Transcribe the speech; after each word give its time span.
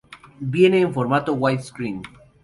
Viene 0.39 0.79
en 0.79 0.95
formato 0.95 1.35
"widescreen". 1.35 2.01